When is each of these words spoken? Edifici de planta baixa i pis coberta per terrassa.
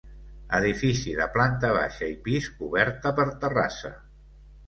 Edifici 0.59 1.11
de 1.17 1.25
planta 1.35 1.69
baixa 1.75 2.09
i 2.13 2.17
pis 2.29 2.49
coberta 2.61 3.13
per 3.19 3.27
terrassa. 3.45 3.93